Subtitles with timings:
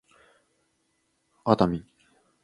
[1.43, 1.83] 奄美